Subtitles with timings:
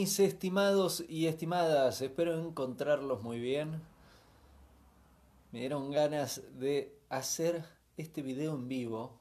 [0.00, 2.00] mis estimados y estimadas?
[2.00, 3.82] Espero encontrarlos muy bien.
[5.52, 7.66] Me dieron ganas de hacer
[7.98, 9.20] este video en vivo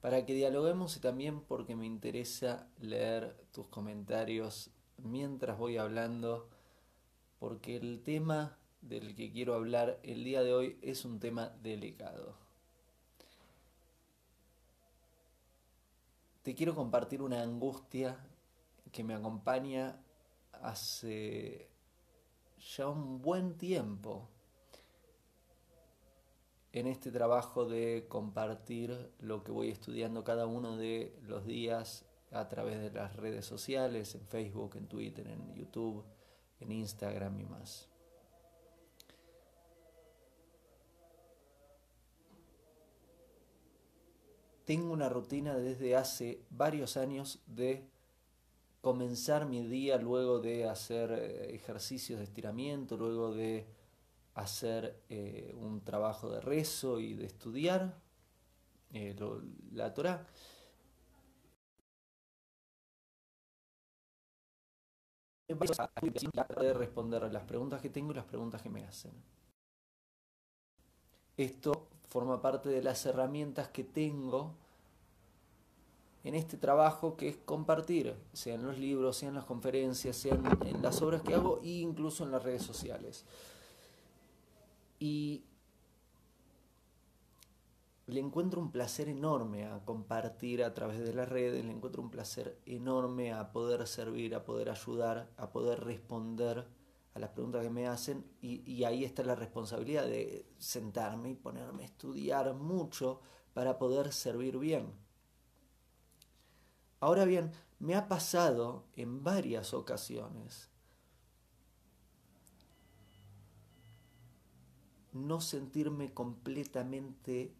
[0.00, 6.48] para que dialoguemos y también porque me interesa leer tus comentarios mientras voy hablando,
[7.40, 12.36] porque el tema del que quiero hablar el día de hoy es un tema delicado.
[16.44, 18.24] Te quiero compartir una angustia
[18.92, 20.00] que me acompaña
[20.52, 21.68] hace
[22.76, 24.28] ya un buen tiempo
[26.72, 32.48] en este trabajo de compartir lo que voy estudiando cada uno de los días a
[32.48, 36.04] través de las redes sociales, en Facebook, en Twitter, en YouTube,
[36.60, 37.88] en Instagram y más.
[44.64, 47.88] Tengo una rutina desde hace varios años de
[48.80, 53.66] comenzar mi día luego de hacer eh, ejercicios de estiramiento, luego de
[54.34, 57.94] hacer eh, un trabajo de rezo y de estudiar
[58.92, 59.16] eh,
[59.72, 60.26] la Torah.
[65.48, 69.12] de responder las preguntas que tengo y las preguntas que me hacen.
[71.38, 74.56] Esto forma parte de las herramientas que tengo
[76.28, 80.34] en este trabajo que es compartir, sea en los libros, sea en las conferencias, sea
[80.34, 83.24] en, las obras que hago e incluso en las redes sociales.
[84.98, 85.44] Y
[88.06, 92.10] le encuentro un placer enorme a compartir a través de las redes, le encuentro un
[92.10, 96.66] placer enorme a poder servir, a poder ayudar, a poder responder
[97.14, 101.34] a las preguntas que me hacen y, y ahí está la responsabilidad de sentarme y
[101.36, 103.22] ponerme a estudiar mucho
[103.54, 105.07] para poder servir bien.
[107.00, 110.68] Ahora bien, me ha pasado en varias ocasiones
[115.12, 117.54] no sentirme completamente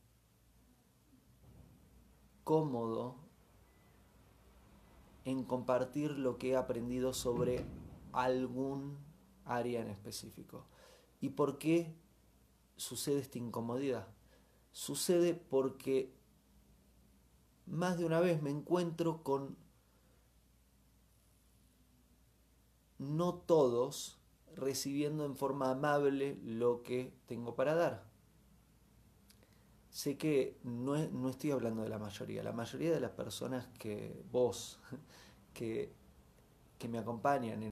[2.45, 3.17] cómodo
[5.25, 7.65] en compartir lo que he aprendido sobre
[8.13, 8.99] algún
[9.45, 10.67] área en específico.
[11.21, 11.95] ¿Y por qué
[12.77, 14.09] sucede esta incomodidad?
[14.73, 16.18] Sucede porque
[17.71, 19.57] más de una vez me encuentro con
[22.99, 24.19] no todos
[24.55, 28.05] recibiendo en forma amable lo que tengo para dar.
[29.91, 30.97] Sé que no,
[31.29, 34.81] estoy hablando de la mayoría, la mayoría de las personas que vos,
[35.55, 35.93] que,
[36.79, 37.71] que me acompañan en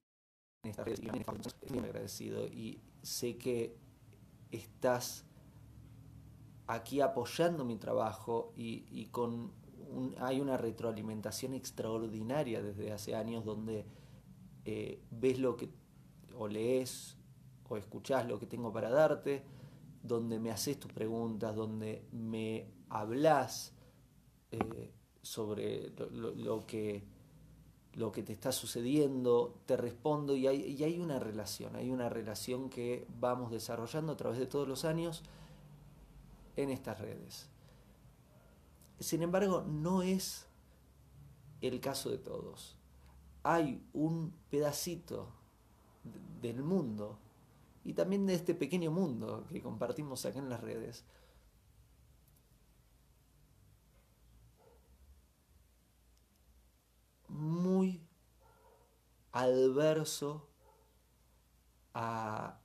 [0.65, 3.77] esta red, estoy agradecido y sé que
[4.51, 5.25] estás
[6.67, 9.53] aquí apoyando mi trabajo y con
[10.19, 13.85] hay una retroalimentación extraordinaria desde hace años donde
[14.65, 15.69] eh, ves lo que,
[16.35, 17.17] o lees
[17.69, 19.43] o escuchás lo que tengo para darte,
[20.03, 23.73] donde me haces tus preguntas, donde me hablas
[24.53, 24.93] eh,
[25.23, 27.05] sobre lo, que,
[27.95, 32.09] lo que te está sucediendo, te respondo y hay, y hay una relación, hay una
[32.09, 35.23] relación que vamos desarrollando a través de todos los años
[36.57, 37.49] en estas redes.
[38.99, 40.47] Sin embargo, no es
[41.61, 42.77] el caso de todos.
[43.43, 45.33] Hay un pedacito
[46.41, 47.19] del mundo
[47.85, 51.05] y también de este pequeño mundo que compartimos acá en las redes
[57.29, 58.01] muy
[59.33, 60.49] adverso
[61.95, 62.59] a,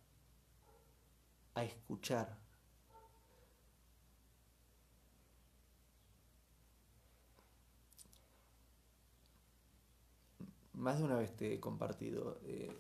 [1.56, 2.41] a escuchar
[10.81, 12.40] más de una vez te he compartido.
[12.44, 12.75] Eh,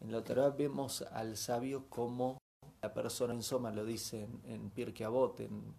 [0.00, 2.38] en la Torah vemos al sabio como
[2.82, 5.74] la persona en Soma lo dice en, en Pirkei Avot, en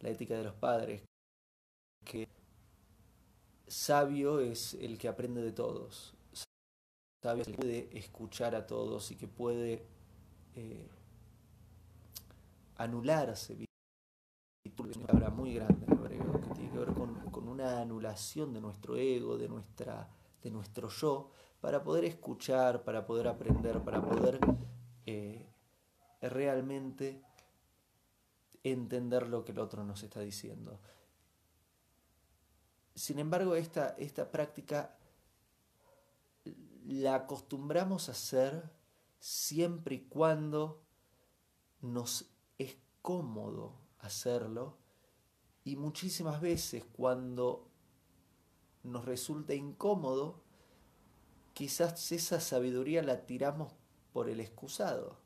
[0.00, 1.02] la ética de los padres,
[2.04, 2.26] que
[3.66, 6.14] sabio es el que aprende de todos.
[7.22, 9.86] Sabio es el que puede escuchar a todos y que puede
[10.56, 10.88] eh,
[12.76, 13.66] anularse.
[14.64, 18.52] Es una palabra muy grande en hebreo que tiene que ver con, con una anulación
[18.52, 20.08] de nuestro ego, de nuestra
[20.42, 21.30] de nuestro yo,
[21.60, 24.40] para poder escuchar, para poder aprender, para poder
[25.06, 25.48] eh,
[26.20, 27.22] realmente
[28.64, 30.80] entender lo que el otro nos está diciendo.
[32.94, 34.96] Sin embargo, esta, esta práctica
[36.84, 38.70] la acostumbramos a hacer
[39.18, 40.82] siempre y cuando
[41.80, 42.26] nos
[42.58, 44.78] es cómodo hacerlo
[45.64, 47.71] y muchísimas veces cuando
[48.82, 50.42] nos resulta incómodo,
[51.54, 53.72] quizás esa sabiduría la tiramos
[54.12, 55.18] por el excusado.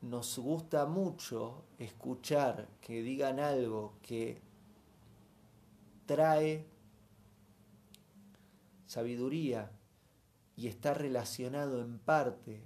[0.00, 4.42] Nos gusta mucho escuchar que digan algo que
[6.06, 6.66] trae
[8.86, 9.70] sabiduría
[10.56, 12.62] y está relacionado en parte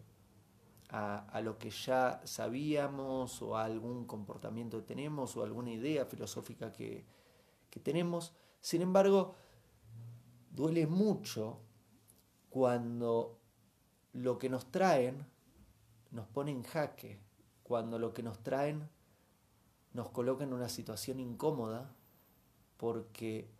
[0.89, 6.73] a, lo que ya sabíamos o a algún comportamiento que tenemos o alguna idea filosófica
[6.73, 7.05] que,
[7.71, 8.33] que tenemos.
[8.61, 9.35] Sin embargo,
[10.51, 11.61] duele mucho
[12.51, 13.39] cuando
[14.13, 15.27] lo que nos traen
[16.11, 17.21] nos pone en jaque,
[17.63, 18.89] cuando lo que nos traen
[19.93, 21.95] nos coloca en una situación incómoda
[22.77, 23.51] porque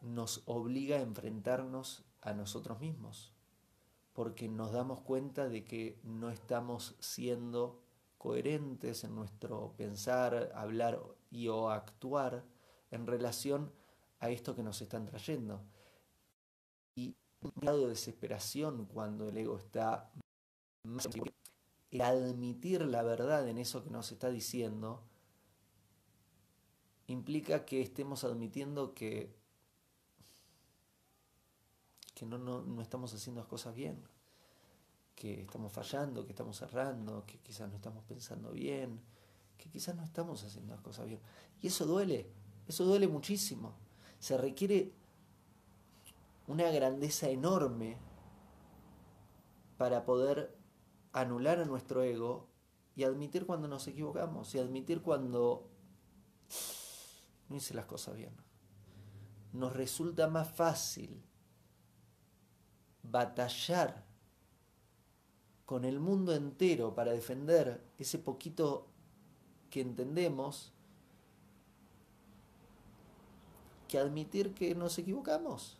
[0.00, 3.32] nos obliga a enfrentarnos a nosotros mismos,
[4.12, 7.80] porque nos damos cuenta de que no estamos siendo
[8.18, 11.00] coherentes en nuestro pensar, hablar
[11.30, 12.44] y o actuar
[12.90, 13.72] en relación
[14.18, 15.62] a esto que nos están trayendo.
[16.94, 20.10] Y un grado de desesperación cuando el ego está
[21.90, 25.02] el admitir la verdad en eso que nos está diciendo
[27.06, 29.34] implica que estemos admitiendo que,
[32.14, 34.00] que no, no, no estamos haciendo las cosas bien,
[35.16, 39.00] que estamos fallando, que estamos errando, que quizás no estamos pensando bien,
[39.58, 41.20] que quizás no estamos haciendo las cosas bien.
[41.60, 42.30] Y eso duele,
[42.70, 43.74] eso duele muchísimo.
[44.20, 44.92] Se requiere
[46.46, 47.98] una grandeza enorme
[49.76, 50.56] para poder
[51.12, 52.46] anular a nuestro ego
[52.94, 55.68] y admitir cuando nos equivocamos y admitir cuando
[57.48, 58.36] no hice las cosas bien.
[59.52, 61.20] Nos resulta más fácil
[63.02, 64.04] batallar
[65.66, 68.86] con el mundo entero para defender ese poquito
[69.70, 70.72] que entendemos
[73.90, 75.76] que admitir que nos equivocamos.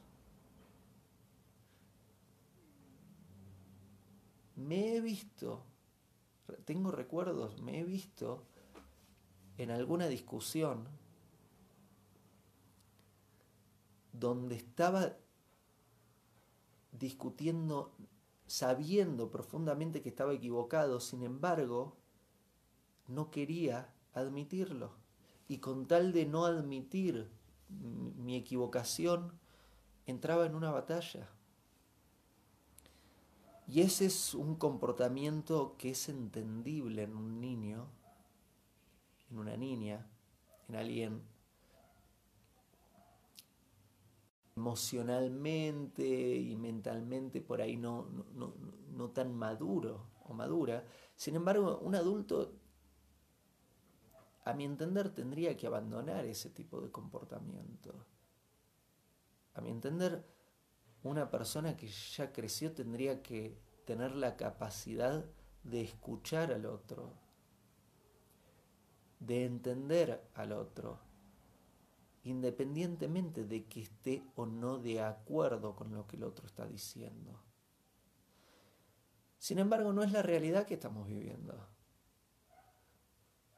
[4.56, 5.62] Me he visto,
[6.64, 8.44] tengo recuerdos, me he visto
[9.58, 10.88] en alguna discusión
[14.12, 15.16] donde estaba
[16.90, 17.94] discutiendo
[18.48, 21.96] sabiendo profundamente que estaba equivocado, sin embargo,
[23.06, 24.90] no quería admitirlo.
[25.46, 27.30] Y con tal de no admitir
[27.70, 29.32] mi equivocación,
[30.06, 31.28] entraba en una batalla.
[33.66, 37.86] Y ese es un comportamiento que es entendible en un niño,
[39.30, 40.06] en una niña,
[40.68, 41.22] en alguien
[44.56, 48.52] emocionalmente y mentalmente por ahí no, no,
[48.94, 50.84] no, tan maduro o madura.
[51.16, 52.52] Sin embargo, un adulto,
[54.44, 58.06] a mi entender, tendría que abandonar ese tipo de comportamiento.
[59.54, 60.24] A mi entender,
[61.02, 65.24] una persona que ya creció tendría que tener la capacidad
[65.62, 67.14] de escuchar al otro,
[69.18, 71.10] de entender al otro
[72.24, 77.42] independientemente de que esté o no de acuerdo con lo que el otro está diciendo.
[79.38, 81.66] Sin embargo, no es la realidad que estamos viviendo.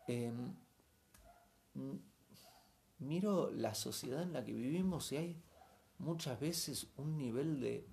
[0.06, 0.54] Em,
[2.98, 5.42] miro la sociedad en la que vivimos y hay
[5.98, 7.86] muchas veces un nivel de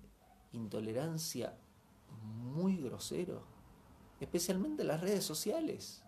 [0.52, 1.56] intolerancia
[2.22, 3.44] muy grosero,
[4.20, 6.04] especialmente en las redes sociales.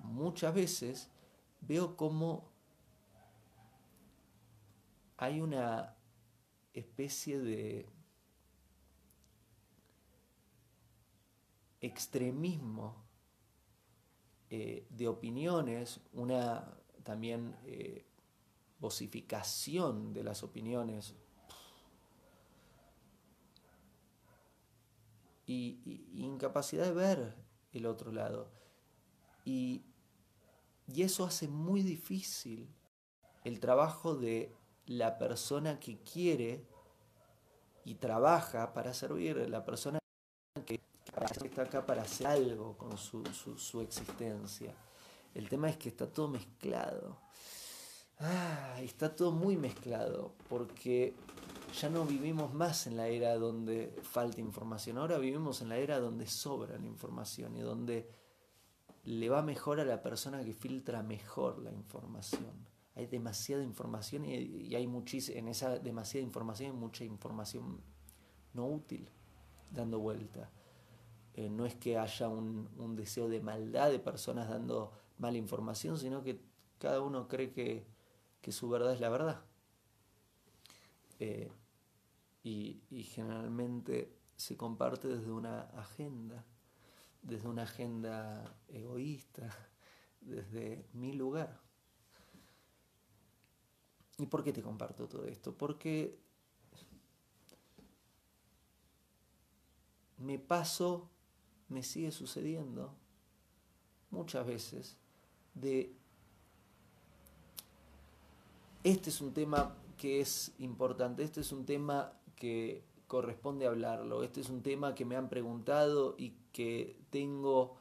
[0.00, 1.10] Muchas veces
[1.60, 2.48] veo cómo
[5.16, 5.96] hay una
[6.72, 7.88] especie de
[11.80, 13.04] extremismo
[14.50, 16.76] eh, de opiniones, una
[17.06, 18.04] también eh,
[18.78, 21.14] vocificación de las opiniones
[25.46, 27.34] y, incapacidad de ver
[27.72, 28.50] el otro lado.
[29.44, 29.82] y
[30.94, 32.68] eso hace muy difícil
[33.44, 34.52] el trabajo de
[34.86, 36.66] la persona que quiere
[37.86, 40.00] y trabaja para servir, la persona
[40.66, 40.80] que
[41.44, 44.74] está acá para hacer algo con su, existencia.
[45.36, 47.18] El tema es que está todo mezclado.
[48.18, 51.14] Ah, está todo muy mezclado, porque
[51.80, 55.98] ya no vivimos más en la era donde falta información, ahora vivimos en la era
[56.00, 58.08] donde sobra la información y donde
[59.04, 62.66] le va mejor a la persona que filtra mejor la información
[62.96, 67.82] hay demasiada información y, hay muchísima, en esa demasiada información hay mucha información
[68.54, 69.10] no útil
[69.70, 70.50] dando vuelta.
[71.34, 76.22] Eh, no es que haya un, deseo de maldad de personas dando mala información, sino
[76.22, 76.40] que
[76.78, 77.86] cada uno cree que,
[78.52, 79.44] su verdad es la verdad.
[81.18, 81.50] Eh,
[82.44, 86.44] y, y generalmente se comparte desde una agenda,
[87.22, 89.50] desde una agenda egoísta,
[90.20, 91.60] desde mi lugar.
[94.18, 95.56] ¿Y por qué te comparto todo esto?
[95.56, 96.18] Porque
[100.18, 101.10] me paso,
[101.68, 102.94] me sigue sucediendo
[104.10, 104.96] muchas veces
[105.56, 105.92] de
[108.84, 114.40] este es un tema que es importante, este es un tema que corresponde hablarlo, este
[114.40, 117.76] es un tema que me han preguntado y que tengo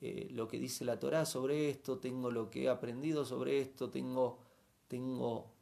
[0.00, 3.90] eh, lo que dice la Torah sobre esto, tengo lo que he aprendido sobre esto,
[3.90, 4.38] tengo,
[4.88, 5.52] tengo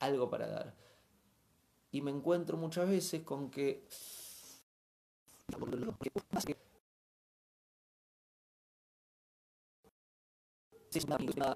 [0.00, 0.74] algo para dar.
[1.92, 3.84] Y me encuentro muchas veces con que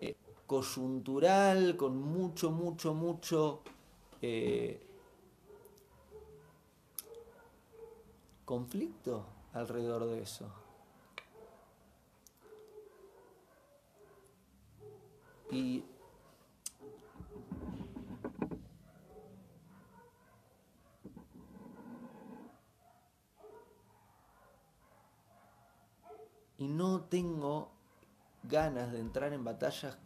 [0.01, 0.17] eh,
[0.47, 3.61] coyuntural, con mucho, mucho, mucho
[4.23, 4.81] eh,
[8.45, 10.47] conflicto alrededor de eso.
[15.51, 15.83] Y
[26.59, 27.71] y no tengo
[28.51, 29.97] ganas de entrar en batallas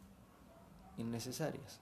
[0.97, 1.81] innecesarias.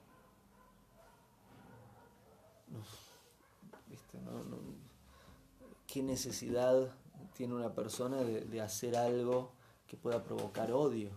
[5.85, 6.89] ¿Qué necesidad
[7.35, 9.51] tiene una persona de, hacer algo
[9.87, 11.11] que pueda provocar odio,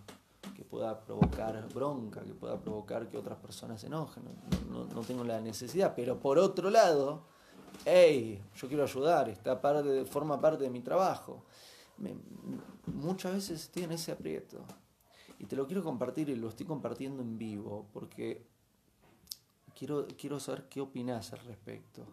[0.54, 4.24] que pueda provocar bronca, que pueda provocar que otras personas se enojen?
[4.70, 7.22] No, tengo la necesidad, pero por otro lado,
[7.86, 11.44] hey, yo quiero ayudar, esta parte, forma parte de mi trabajo
[12.86, 14.64] muchas veces estoy en ese aprieto.
[15.38, 18.46] Y te lo quiero compartir y lo estoy compartiendo en vivo porque
[19.74, 22.06] quiero, quiero saber qué opinas al respecto.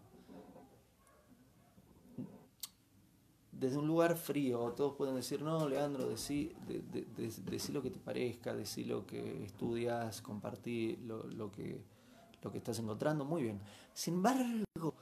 [3.51, 8.53] Desde un lugar frío, todos pueden decir, no, Leandro, decí, de, lo que te parezca,
[8.53, 11.81] decí lo que estudias, compartí lo, que,
[12.41, 13.61] lo que estás encontrando, muy bien.
[13.93, 14.95] Sin embargo,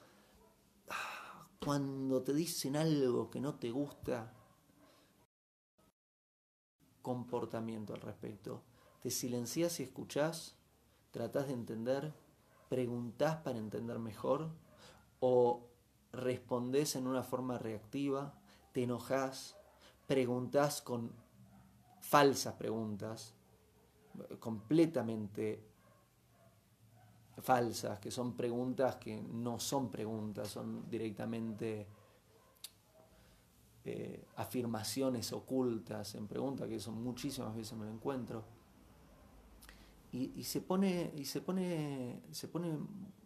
[1.64, 4.32] cuando te dicen algo que no te gusta,
[7.02, 8.62] comportamiento al respecto.
[9.02, 10.56] Te silencias y escuchás,
[11.12, 12.14] tratás de entender,
[12.70, 14.50] preguntás para entender mejor
[15.20, 15.68] o
[16.14, 18.34] respondés en una forma reactiva,
[18.72, 19.58] te enojás,
[20.08, 21.12] preguntás con
[22.00, 23.34] falsas preguntas,
[24.40, 25.64] completamente
[27.42, 31.88] falsas, que son preguntas que no son preguntas, son directamente
[33.84, 38.44] eh, afirmaciones ocultas en preguntas, que son muchísimas veces me lo encuentro.
[40.14, 42.78] Y, se pone, y se pone, se pone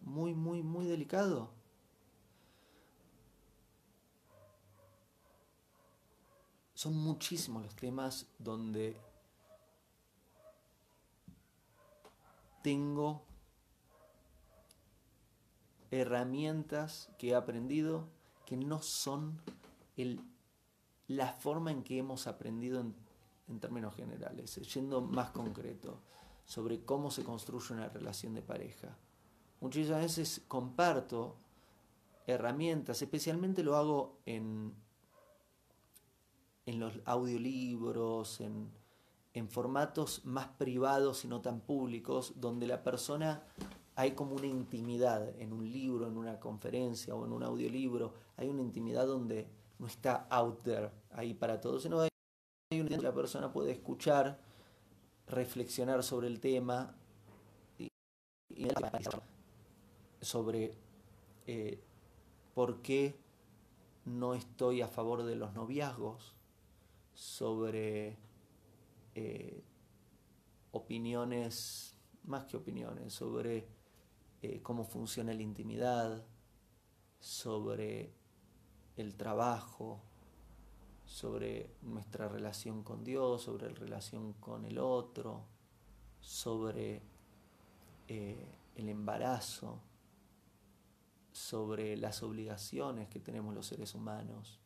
[0.02, 1.50] muy, muy, muy delicado.
[6.74, 8.96] Son muchísimos los temas donde
[12.62, 13.22] tengo
[15.90, 18.08] herramientas que he aprendido
[18.44, 19.40] que no son
[19.96, 20.20] el
[21.08, 26.00] la forma en que hemos aprendido en, términos generales, yendo más concreto
[26.44, 28.96] sobre cómo se construye una relación de pareja.
[29.60, 31.36] Muchas veces comparto
[32.26, 34.74] herramientas, especialmente lo hago en,
[36.66, 38.72] en los audiolibros, en,
[39.32, 43.44] en formatos más privados y no tan públicos, donde la persona
[43.94, 48.48] hay como una intimidad en un libro, en una conferencia o en un audiolibro, hay
[48.48, 49.48] una intimidad donde
[49.78, 52.10] no está out there ahí para todos, sino hay
[52.72, 54.40] un la persona puede escuchar,
[55.26, 56.94] reflexionar sobre el tema
[57.78, 57.88] y,
[60.20, 60.74] sobre
[61.46, 61.80] eh,
[62.54, 63.18] por qué
[64.04, 66.34] no estoy a favor de los noviazgos,
[67.12, 68.18] sobre
[69.14, 69.62] eh,
[70.72, 73.68] opiniones, más que opiniones, sobre
[74.42, 76.24] eh, cómo funciona la intimidad,
[77.18, 78.12] sobre
[78.96, 80.00] el trabajo,
[81.06, 85.44] sobre nuestra relación con Dios, sobre la relación con el otro,
[86.20, 87.00] sobre
[88.08, 89.80] eh, el embarazo,
[91.32, 94.58] sobre las obligaciones que tenemos los seres humanos.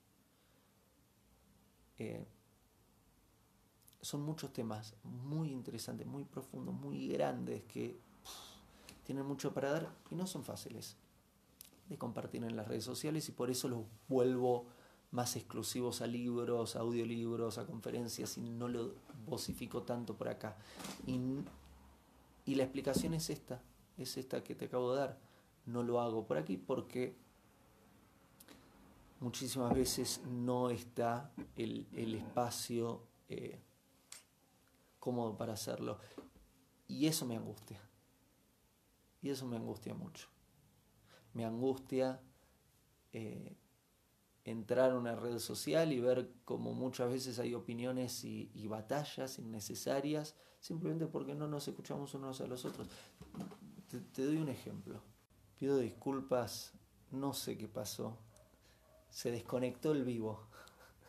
[1.98, 2.26] Eh,
[4.00, 8.00] son muchos temas muy interesantes, muy profundos, muy grandes que
[9.04, 10.96] tienen mucho para dar y no son fáciles
[11.90, 14.66] de compartir en las redes sociales y por eso los vuelvo
[15.10, 18.94] más exclusivos a libros, a audiolibros, a conferencias y no lo
[19.26, 20.56] vocifico tanto por acá.
[21.06, 21.18] Y,
[22.46, 23.60] y la explicación es esta,
[23.98, 25.18] es esta que te acabo de dar.
[25.66, 27.16] No lo hago por aquí porque
[29.18, 33.58] muchísimas veces no está el, espacio eh,
[35.00, 35.98] cómodo para hacerlo.
[36.86, 37.80] Y eso me angustia.
[39.22, 40.28] Y eso me angustia mucho.
[41.34, 42.20] Me angustia
[43.12, 43.56] eh,
[44.44, 50.36] entrar a una red social y ver como muchas veces hay opiniones y, batallas innecesarias
[50.60, 52.88] simplemente porque no nos escuchamos unos a los otros.
[54.12, 55.02] te doy un ejemplo.
[55.58, 56.72] Pido disculpas,
[57.10, 58.18] no sé qué pasó.
[59.10, 60.46] Se desconectó el vivo.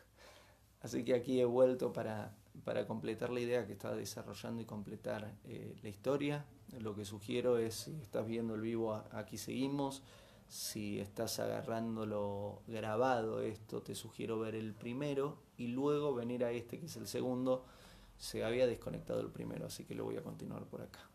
[0.82, 5.34] Así que aquí he vuelto para para completar la idea que estaba desarrollando y completar
[5.44, 6.44] eh, la historia,
[6.78, 10.02] lo que sugiero es, si estás viendo el vivo, aquí seguimos.
[10.48, 16.78] Si estás agarrándolo grabado esto, te sugiero ver el primero y luego venir a este
[16.78, 17.64] que es el segundo.
[18.18, 21.08] Se había desconectado el primero, así que lo voy a continuar por acá.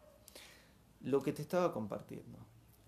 [1.01, 2.39] Lo que te estaba compartiendo.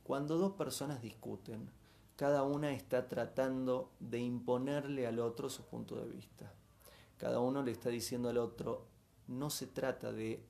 [0.04, 1.70] Cuando dos personas discuten,
[2.16, 6.52] cada una está tratando de imponerle al otro su punto de vista
[7.20, 8.88] cada uno le está diciendo al otro,
[9.28, 10.42] no se trata de,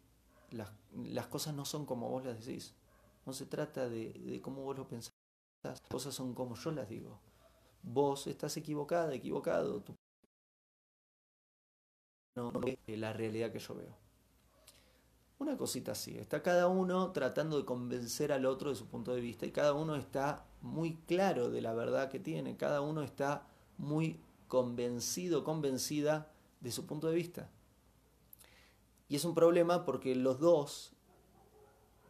[0.51, 2.75] las, cosas no son como vos las decís,
[3.25, 5.13] no se trata de, cómo vos lo pensás,
[5.63, 7.19] las cosas son como yo las digo.
[7.81, 9.95] Vos estás equivocada, equivocado, tú
[12.35, 13.97] no, no la realidad que yo veo.
[15.39, 19.21] Una cosita así, está cada uno tratando de convencer al otro de su punto de
[19.21, 23.47] vista y cada uno está muy claro de la verdad que tiene, cada uno está
[23.77, 26.29] muy convencido, convencida
[26.59, 27.49] de su punto de vista.
[29.09, 30.93] Y es un problema porque los dos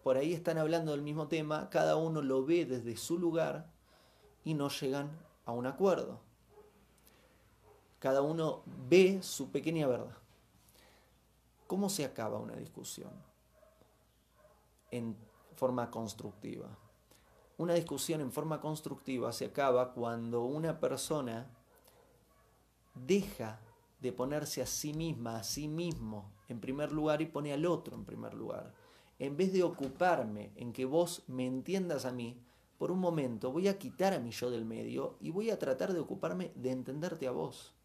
[0.03, 3.70] por ahí están hablando del mismo tema, cada uno lo ve desde su lugar
[4.44, 5.10] y no llegan
[5.46, 6.20] a un acuerdo.
[8.00, 10.18] Cada uno ve su pequeña verdad.
[11.68, 13.12] ¿Cómo se acaba una discusión?
[14.90, 15.16] En
[15.55, 16.70] forma constructiva.
[17.57, 21.51] Una discusión en forma constructiva se acaba cuando una persona
[22.96, 23.59] deja
[24.00, 27.96] de ponerse a sí misma, a sí mismo en primer lugar y pone al otro
[27.96, 28.74] en primer lugar.
[29.18, 32.42] En vez de ocuparme en que vos me entiendas a mí,
[32.77, 35.94] por un momento voy a quitar a mi yo del medio y voy a tratar
[35.94, 37.75] de ocuparme de entenderte a vos.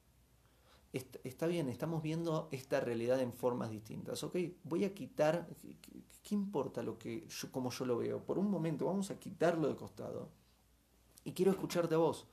[0.92, 4.37] Está, bien, estamos viendo esta realidad en formas distintas, ¿ok?
[4.62, 5.48] Voy a quitar,
[6.22, 8.24] ¿qué, importa lo que como yo lo veo?
[8.24, 10.29] Por un momento vamos a quitarlo de costado
[11.24, 12.29] y quiero escucharte a vos.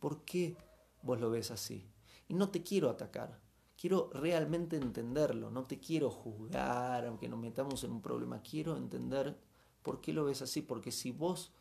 [0.00, 0.56] ¿Por qué
[1.02, 1.86] vos lo ves así?
[2.26, 3.38] Y no te quiero atacar,
[3.84, 9.36] quiero realmente entenderlo, no te quiero juzgar, aunque nos metamos en un problema, quiero entender
[9.82, 11.52] por qué lo ves así, porque si vos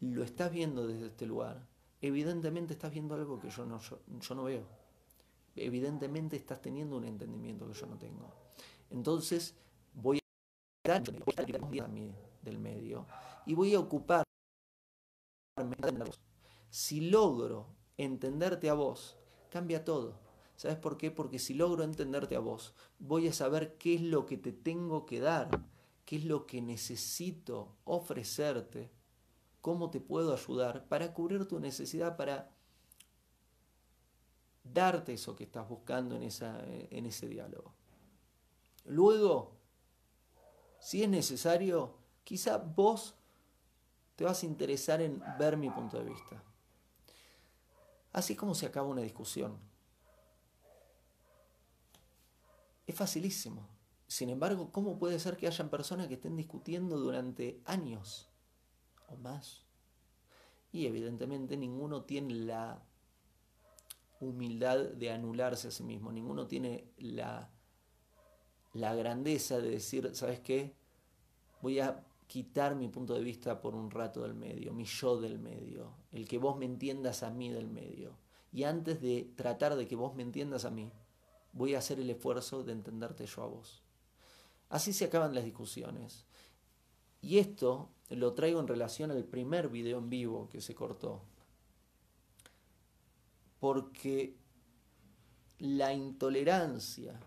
[0.00, 1.68] lo estás viendo desde este lugar,
[2.00, 4.66] evidentemente estás viendo algo que yo no, yo, no veo.
[5.54, 8.34] Evidentemente estás teniendo un entendimiento que yo no tengo.
[8.90, 9.54] Entonces
[9.92, 11.04] voy a
[11.44, 11.60] quitar
[12.42, 13.06] del medio
[13.46, 14.24] y voy a ocuparme
[16.70, 19.16] si logro entenderte a vos
[19.48, 20.23] cambia todo.
[20.56, 21.10] ¿Sabes por qué?
[21.10, 25.04] Porque si logro entenderte a vos, voy a saber qué es lo que te tengo
[25.04, 25.48] que dar,
[26.04, 28.90] qué es lo que necesito ofrecerte,
[29.60, 32.50] cómo te puedo ayudar para cubrir tu necesidad, para
[34.62, 37.74] darte eso que estás buscando en, esa, en ese diálogo.
[38.84, 39.52] Luego,
[40.78, 43.14] si es necesario, quizá vos
[44.16, 46.42] te vas a interesar en ver mi punto de vista.
[48.12, 49.58] Así como se acaba una discusión.
[52.86, 53.68] Es facilísimo.
[54.06, 58.28] Sin embargo, ¿cómo puede ser que hayan personas que estén discutiendo durante años
[59.08, 59.64] o más?
[60.72, 62.82] Y evidentemente ninguno tiene la
[64.20, 67.50] humildad de anularse a sí mismo, ninguno tiene la,
[68.72, 70.74] la grandeza de decir, ¿sabes qué?
[71.62, 75.38] Voy a quitar mi punto de vista por un rato del medio, mi yo del
[75.38, 78.18] medio, el que vos me entiendas a mí del medio.
[78.52, 80.90] Y antes de tratar de que vos me entiendas a mí,
[81.54, 83.82] voy a hacer el esfuerzo de entenderte yo a vos.
[84.68, 86.26] Así se acaban las discusiones.
[87.22, 91.22] Y esto lo traigo en relación al primer video en vivo que se cortó.
[93.60, 94.36] Porque
[95.58, 97.18] la intolerancia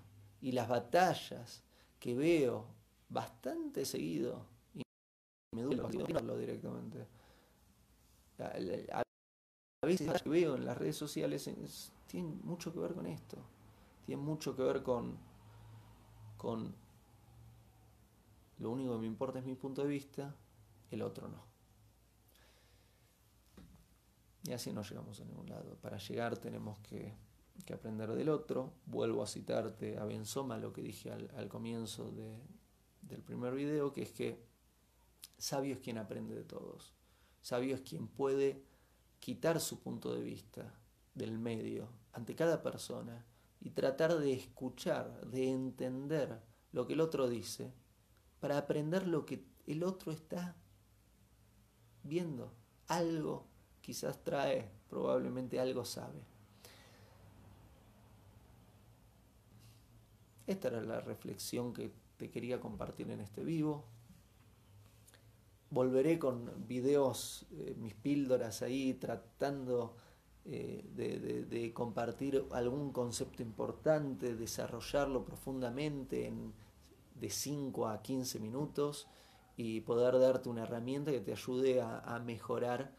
[0.41, 1.63] y las batallas
[1.99, 2.67] que veo
[3.09, 4.45] bastante seguido
[5.55, 7.07] me duele directamente.
[8.39, 11.49] A veces que veo en las redes sociales
[12.07, 13.37] tienen mucho que ver con esto.
[14.07, 15.17] Tienen mucho que ver con,
[16.37, 16.73] con
[18.59, 20.33] lo único que me importa es mi punto de vista,
[20.89, 21.43] el otro no.
[24.45, 25.75] Y así no llegamos a ningún lado.
[25.81, 27.17] Para llegar tenemos que,
[27.73, 28.75] aprender del otro.
[28.85, 32.09] Vuelvo a citarte a Benzoma lo que dije al, comienzo
[33.01, 34.41] del primer video, que es que
[35.37, 36.93] Sabio es quien aprende de todos.
[37.41, 38.63] Sabio es quien puede
[39.19, 40.73] quitar su punto de vista
[41.13, 43.25] del medio ante cada persona
[43.59, 46.41] y tratar de escuchar, de entender
[46.71, 47.73] lo que el otro dice,
[48.39, 50.55] para aprender lo que el otro está
[52.03, 52.53] viendo.
[52.87, 53.47] Algo
[53.81, 56.21] quizás trae, probablemente algo sabe.
[60.45, 63.85] Esta era la reflexión que te quería compartir en este vivo.
[65.69, 69.97] Volveré con videos, eh, mis píldoras ahí, tratando
[70.49, 70.81] eh,
[71.49, 76.53] de, compartir algún concepto importante, desarrollarlo profundamente en
[77.15, 79.10] de 5 a 15 minutos
[79.57, 82.95] y poder darte una herramienta que te ayude a, mejorar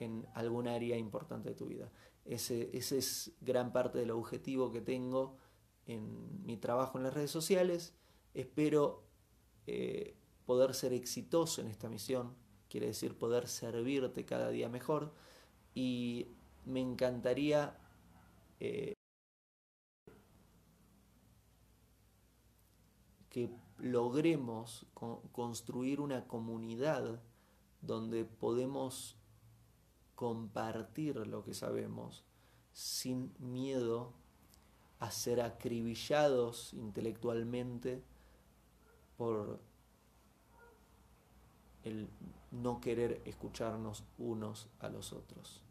[0.00, 1.90] en algún área importante de tu vida.
[2.26, 5.38] Ese, ese es gran parte del objetivo que tengo
[5.86, 7.94] en mi trabajo en las redes sociales.
[8.34, 9.04] Espero
[9.66, 12.34] eh, poder ser exitoso en esta misión,
[12.68, 15.14] quiere decir poder servirte cada día mejor
[15.74, 16.36] y
[16.66, 17.76] me encantaría
[18.60, 18.92] eh,
[23.30, 24.86] que logremos
[25.32, 27.20] construir una comunidad
[27.82, 29.16] donde podemos
[30.14, 32.24] compartir lo que sabemos
[32.72, 34.12] sin miedo
[34.98, 38.02] a ser acribillados intelectualmente
[39.16, 39.60] por
[41.84, 42.08] el
[42.50, 45.65] no querer escucharnos unos a los otros.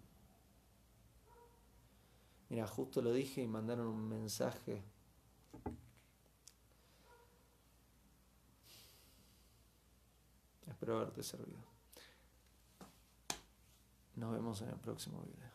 [2.50, 4.84] Mira, justo lo dije y mandaron un mensaje.
[10.68, 11.64] Espero haberte servido.
[14.16, 15.55] Nos vemos en el próximo video.